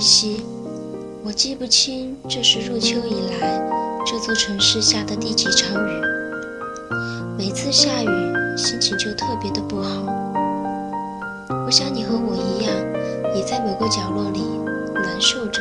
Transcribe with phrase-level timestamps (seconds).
[0.00, 0.40] 小雨淅淅，
[1.24, 3.60] 我记不清这是入秋以来
[4.06, 6.02] 这座城市下的第几场雨。
[7.36, 10.02] 每次下雨，心情就特别的不好。
[11.66, 12.72] 我想你和我一样，
[13.34, 14.40] 也在某个角落里
[14.94, 15.60] 难受着。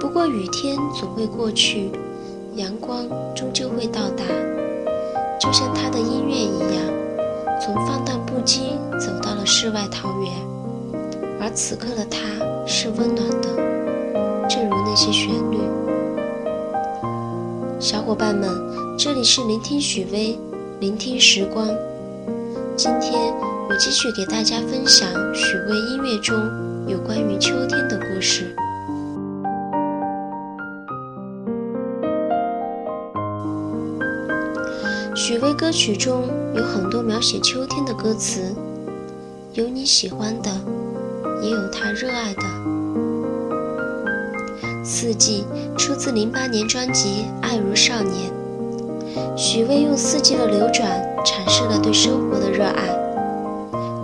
[0.00, 1.90] 不过雨天总会过去，
[2.54, 4.24] 阳光终究会到达，
[5.38, 10.51] 就像他的音乐一样，从放荡不羁走到了世外桃源。
[11.42, 12.18] 而此刻的他
[12.64, 15.58] 是温暖的，正如那些旋律。
[17.80, 18.48] 小伙伴们，
[18.96, 20.38] 这里是聆听许巍，
[20.78, 21.66] 聆听时光。
[22.76, 23.34] 今天
[23.68, 26.36] 我继续给大家分享许巍音乐中
[26.86, 28.54] 有关于秋天的故事。
[35.16, 36.22] 许巍歌曲中
[36.54, 38.54] 有很多描写秋天的歌词，
[39.54, 40.48] 有你喜欢的。
[41.42, 42.42] 也有他热爱的
[44.84, 45.44] 四季，
[45.76, 48.30] 出自零八年专辑《爱如少年》。
[49.36, 50.88] 许巍用四季的流转
[51.24, 52.88] 阐释了对生活的热爱。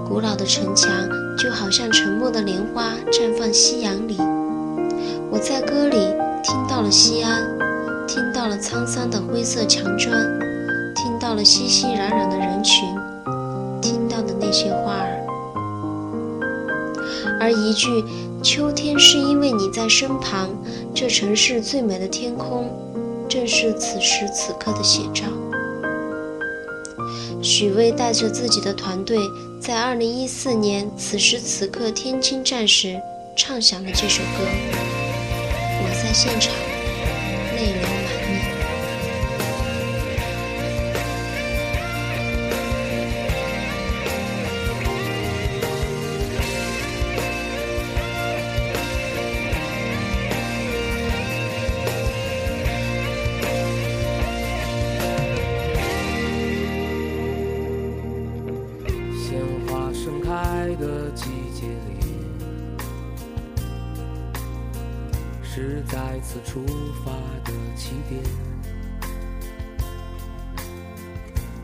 [0.08, 0.90] 古老的城墙
[1.38, 4.16] 就好像沉默的莲花绽放夕阳里。
[5.30, 5.96] 我在歌里
[6.42, 7.42] 听到了西安，
[8.06, 10.12] 听到了沧桑的灰色墙砖，
[10.94, 12.88] 听到了熙熙攘攘的人群，
[17.40, 18.04] 而一句
[18.42, 20.48] “秋天是因为你在身旁”，
[20.94, 22.68] 这城市最美的天空，
[23.28, 25.24] 正是此时此刻的写照。
[27.40, 29.18] 许巍带着自己的团队，
[29.60, 33.00] 在2014年此时此刻天津站时，
[33.36, 34.44] 唱响了这首歌。
[35.80, 36.52] 我在现场，
[37.56, 37.97] 泪流。
[66.10, 66.64] 再次出
[67.04, 67.12] 发
[67.44, 68.22] 的起点。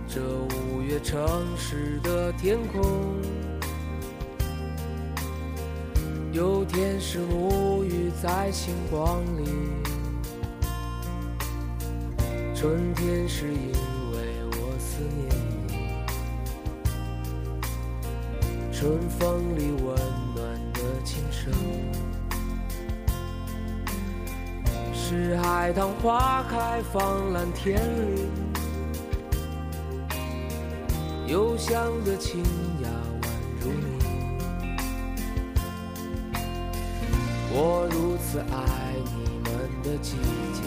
[0.06, 1.16] 这五月城
[1.56, 3.22] 市的天空，
[6.31, 9.44] 有天使沐浴在星光里。
[12.55, 13.72] 春天是因
[14.12, 14.19] 为
[14.50, 15.26] 我思念
[15.69, 15.72] 你，
[18.71, 19.97] 春风里温
[20.34, 20.44] 暖
[20.75, 21.50] 的琴声。
[25.06, 27.78] 是海棠花开放蓝天
[28.16, 28.22] 里，
[31.26, 32.42] 幽香的清
[32.82, 32.88] 雅
[33.20, 33.28] 宛
[33.60, 33.98] 如你。
[37.53, 40.16] 我如此爱你们的季
[40.54, 40.62] 节，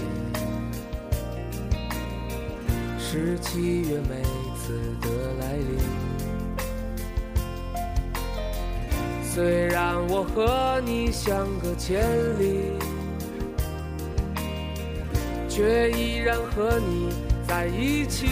[3.00, 4.22] 是七月每
[4.56, 5.08] 次的
[5.40, 5.80] 来临。
[9.24, 12.08] 虽然我和你相隔千
[12.40, 12.78] 里。
[15.58, 17.10] 却依然和你
[17.48, 18.28] 在一起。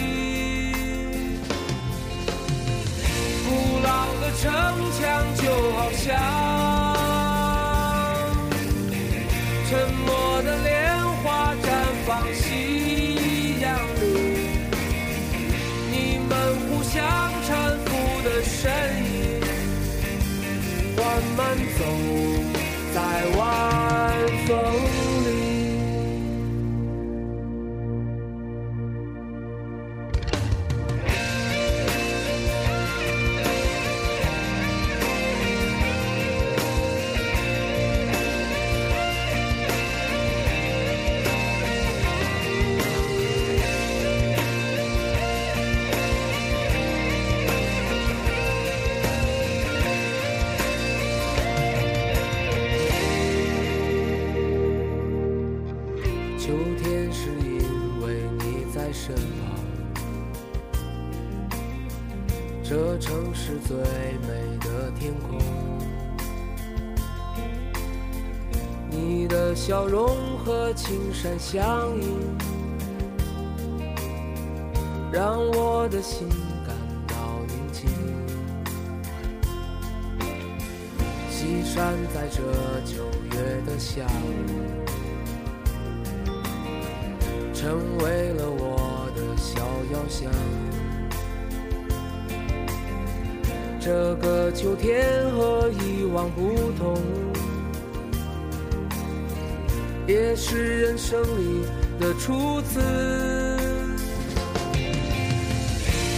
[3.48, 3.50] 古
[3.84, 4.54] 老的城
[4.94, 5.02] 墙
[5.36, 6.06] 就好像
[9.68, 11.66] 沉默的莲花绽
[12.06, 14.04] 放夕阳里，
[15.90, 16.32] 你们
[16.70, 17.02] 互相
[58.96, 59.20] 身旁
[62.64, 65.38] 这城市最美的天空，
[68.90, 70.08] 你的笑容
[70.40, 71.62] 和青山相
[72.02, 72.36] 映，
[75.12, 76.28] 让我的心
[76.66, 76.76] 感
[77.06, 77.16] 到
[77.48, 77.88] 宁静。
[81.30, 82.42] 西山在这
[82.86, 84.26] 九月的下午，
[87.66, 89.60] 成为了我的小
[89.92, 90.32] 遥想。
[93.80, 96.96] 这个秋天和以往往不同，
[100.06, 101.66] 也是人生里
[102.00, 102.80] 的初次。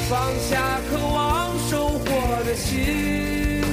[0.09, 2.05] 放下渴望收获
[2.45, 3.63] 的心，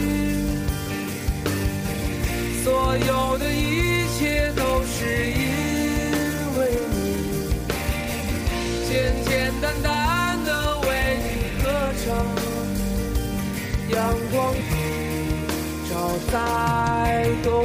[2.62, 5.73] 所有的一切都是因
[9.64, 10.50] 淡淡的
[10.80, 10.88] 为
[11.24, 11.26] 你
[11.64, 11.64] 歌
[12.04, 12.06] 唱，
[13.88, 13.98] 阳
[14.30, 14.68] 光普
[15.88, 15.92] 照
[16.30, 16.34] 在
[17.42, 17.64] 东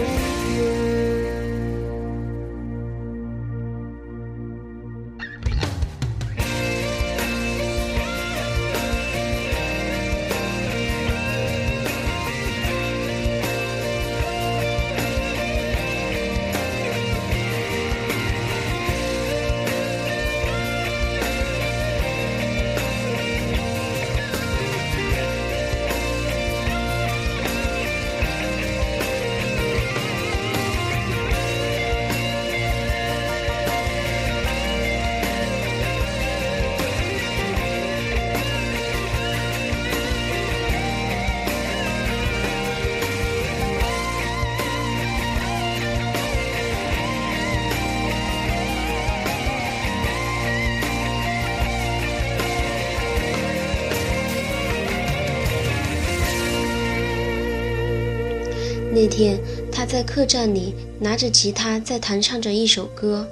[59.00, 59.40] 那天，
[59.72, 63.26] 他在客栈里拿着吉他在弹唱着一首歌。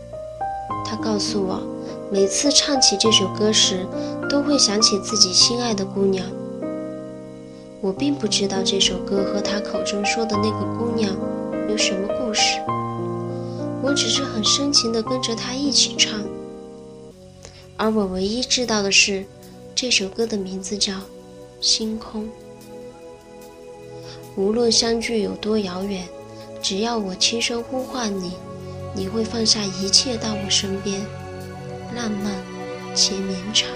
[0.85, 1.61] 他告诉我，
[2.09, 3.85] 每次唱起这首歌时，
[4.29, 6.25] 都会想起自己心爱的姑娘。
[7.81, 11.13] 我并不知道这首歌和他口中说的那个姑娘
[11.69, 12.61] 有什么故事，
[13.83, 16.23] 我只是很深情地跟着他一起唱。
[17.75, 19.25] 而我唯一知道的是，
[19.75, 20.93] 这首歌的名字叫
[21.59, 22.23] 《星空》。
[24.37, 26.07] 无论相距有多遥远，
[26.61, 28.33] 只要我轻声呼唤你，
[28.95, 31.01] 你会放下一切到我身边，
[31.95, 32.35] 浪漫
[32.93, 33.67] 且绵长。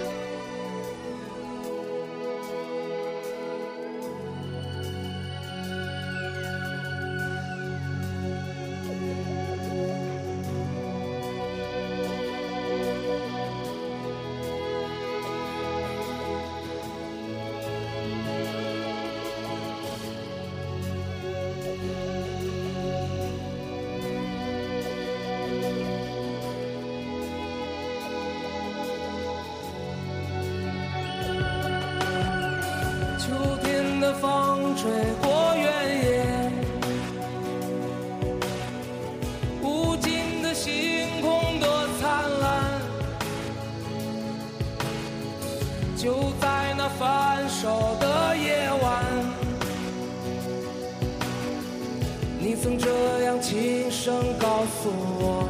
[52.62, 55.50] 曾这样轻声告诉我，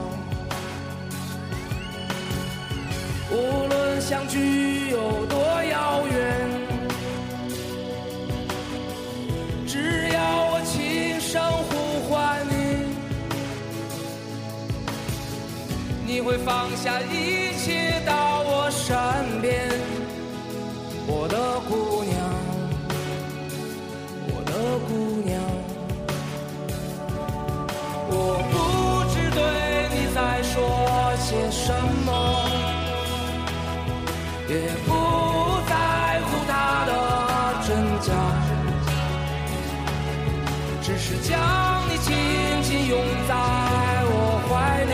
[3.30, 5.38] 无论相距有多
[5.69, 6.50] 遥远。
[9.68, 10.22] 只要
[10.52, 11.72] 我轻声呼
[12.08, 12.53] 唤你，
[16.13, 18.96] 你会放下一切到我身
[19.41, 19.68] 边，
[21.08, 21.36] 我的
[34.51, 34.91] 也不
[35.70, 35.74] 在
[36.25, 36.51] 乎它
[36.86, 36.91] 的
[37.65, 37.70] 真
[38.01, 38.12] 假。
[40.81, 41.31] 只是将
[41.88, 42.12] 你紧
[42.63, 42.93] 紧拥
[43.29, 43.31] 在
[44.08, 44.13] 我
[44.50, 44.51] 怀
[44.91, 44.93] 里，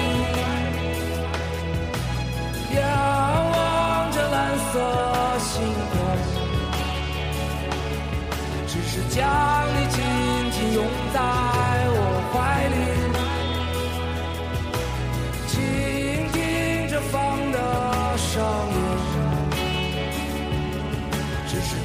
[2.75, 2.79] 仰
[3.51, 3.55] 望
[4.11, 4.35] 着蓝
[4.69, 4.73] 色
[5.39, 5.49] 星
[5.89, 5.93] 空。
[8.67, 9.17] 只是将
[9.73, 9.97] 你紧
[10.51, 10.77] 紧拥
[11.11, 11.17] 在
[11.95, 11.99] 我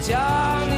[0.03, 0.72] 将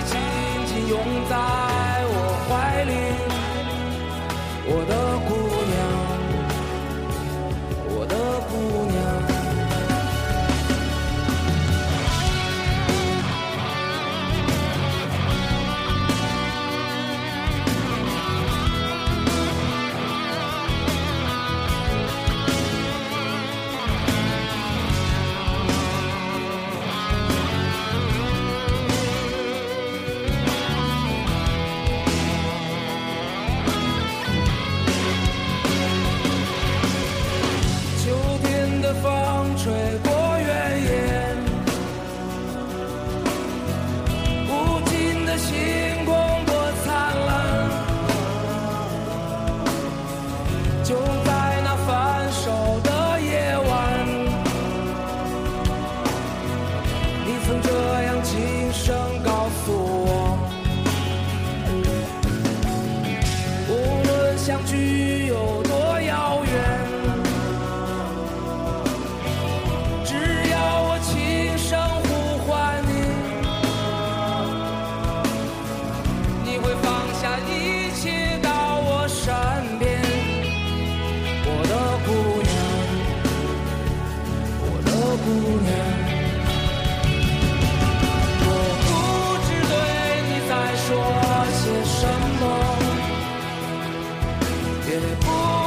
[90.87, 90.95] 说
[91.51, 92.07] 些什
[92.41, 92.43] 么
[94.87, 95.64] 也不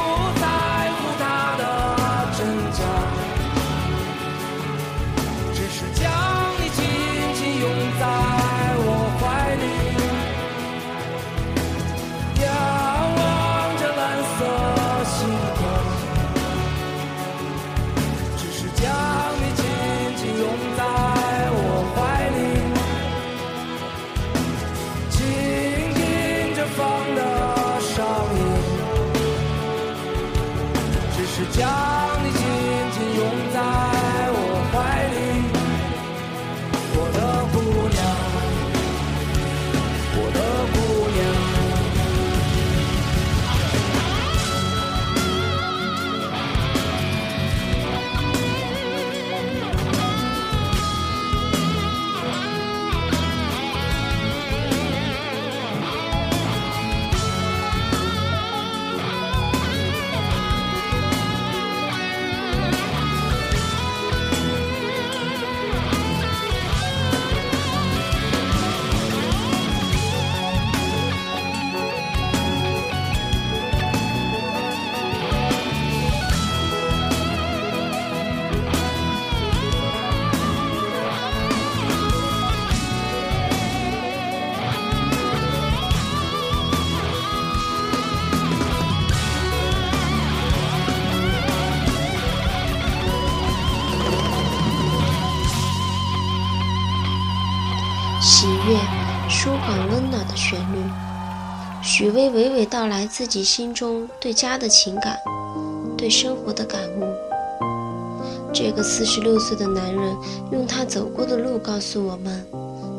[98.30, 98.76] 喜悦
[99.26, 100.76] 舒缓温暖的旋律，
[101.82, 105.16] 许巍娓娓道来自己心中对家的情感，
[105.96, 107.06] 对生活的感悟。
[108.52, 110.14] 这个四十六岁的男人
[110.52, 112.44] 用他走过的路告诉我们：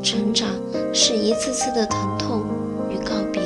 [0.01, 0.49] 成长
[0.91, 2.43] 是一次次的疼痛
[2.89, 3.39] 与告别，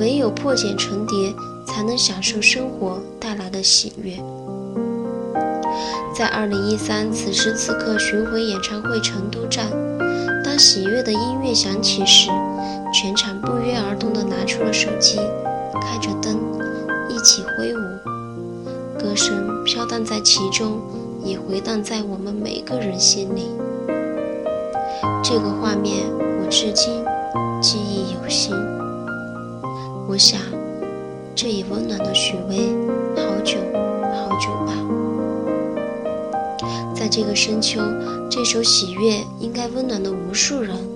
[0.00, 1.32] 唯有破茧成蝶，
[1.64, 4.16] 才能享受生活带来的喜悦。
[6.12, 9.83] 在二零一三此时此刻巡回演唱会成都站。
[11.04, 12.30] 的音乐响起时，
[12.92, 15.18] 全场不约而同地拿出了手机，
[15.80, 16.38] 开着灯，
[17.10, 17.78] 一起挥舞，
[18.98, 20.80] 歌声飘荡在其中，
[21.22, 23.50] 也回荡在我们每个人心里。
[25.22, 26.04] 这个画面
[26.40, 27.04] 我至今
[27.60, 28.54] 记忆犹新。
[30.08, 30.40] 我想，
[31.34, 32.72] 这也温暖了许巍
[33.14, 33.58] 好久
[34.14, 34.72] 好久吧。
[36.94, 37.82] 在这个深秋，
[38.30, 40.93] 这首《喜悦》应该温暖了无数人。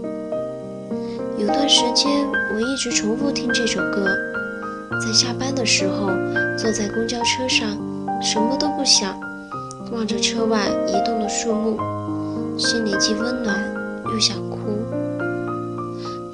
[1.49, 4.15] 有段时间，我一直重复听这首歌，
[5.01, 6.09] 在下班的时候，
[6.59, 7.71] 坐在公交车上，
[8.21, 9.19] 什么都不想，
[9.91, 11.79] 望着车外移动的树木，
[12.59, 13.59] 心里既温暖
[14.13, 14.59] 又想哭。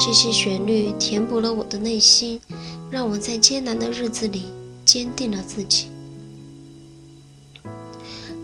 [0.01, 2.41] 这些旋律填补了我的内心，
[2.91, 4.47] 让我在艰难的日子里
[4.85, 5.93] 坚定了自己。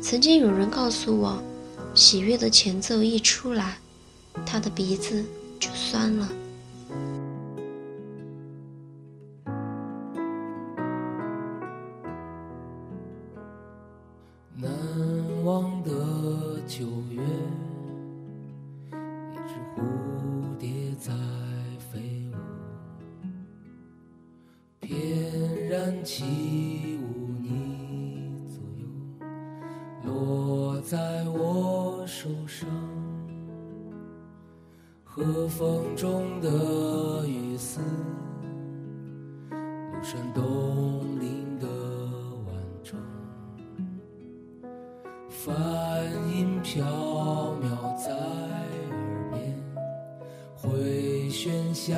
[0.01, 1.43] 曾经有人告诉我，
[1.97, 3.79] 喜悦的前奏一出来，
[4.47, 5.25] 他的鼻子
[5.59, 6.29] 就酸了。
[26.03, 28.87] 起舞你左右。
[30.05, 32.69] 落在我手上，
[35.05, 37.81] 和风中的雨丝，
[39.51, 41.67] 庐山东林的
[42.47, 42.99] 晚钟，
[45.29, 45.53] 梵
[46.33, 46.83] 音飘
[47.61, 49.55] 渺在耳边，
[50.57, 51.91] 回旋向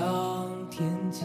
[0.70, 1.24] 天际，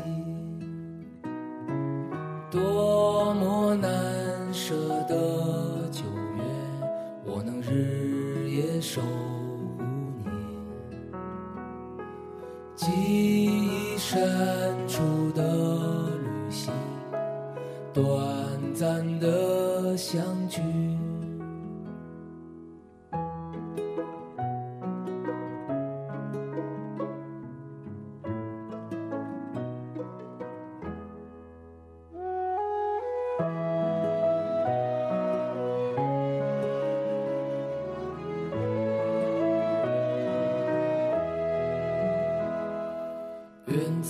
[8.88, 9.08] 守护
[10.24, 10.32] 你，
[12.74, 14.77] 记忆深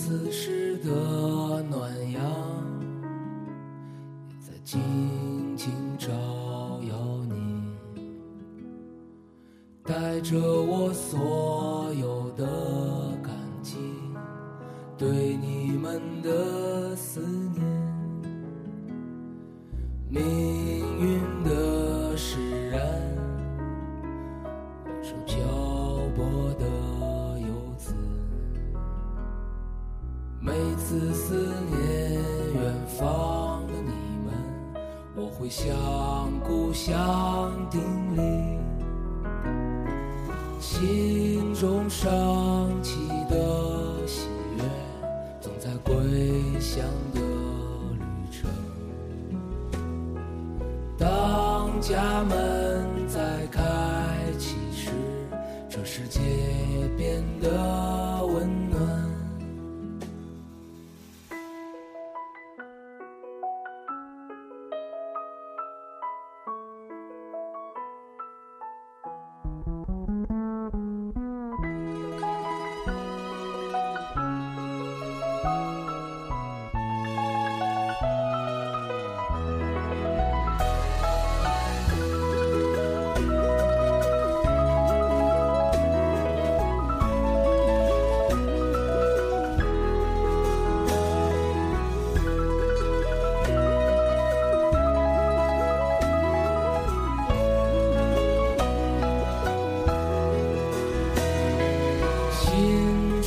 [0.00, 2.22] 此时的暖阳
[4.28, 4.80] 也在静
[5.56, 6.08] 静照
[6.88, 6.96] 耀
[7.28, 7.64] 你，
[9.82, 12.46] 带着我所有的
[13.22, 13.76] 感激，
[14.96, 17.20] 对你们的思
[17.52, 17.60] 念，
[20.08, 20.22] 命
[21.00, 22.80] 运的使然。
[30.88, 32.14] 思思念
[32.54, 33.92] 远方的你
[34.24, 34.32] 们，
[35.14, 35.68] 我会向
[36.46, 37.82] 故乡叮
[38.16, 38.56] 咛，
[40.58, 44.62] 心中升起的喜悦，
[45.42, 47.20] 总在归乡的
[47.92, 48.00] 旅
[48.32, 48.48] 程。
[50.96, 53.62] 当家门在开
[54.38, 54.90] 启时，
[55.68, 56.18] 这世界
[56.96, 58.24] 变得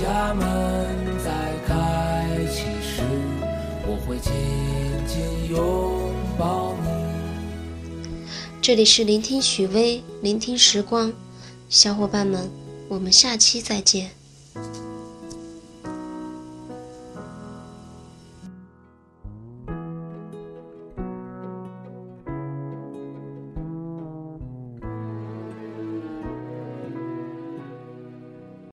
[0.00, 0.46] 家门
[1.22, 1.30] 在
[1.66, 3.02] 开启时，
[3.86, 4.32] 我会紧
[5.06, 6.88] 紧拥抱你。
[8.62, 11.12] 这里是聆听许巍，聆听时光，
[11.68, 12.48] 小伙伴们，
[12.88, 14.10] 我们下期再见。